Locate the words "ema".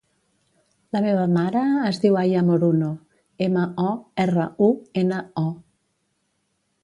3.49-3.65